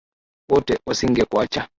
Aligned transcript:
Wote 0.49 0.79
wasingekuacha 0.85 1.67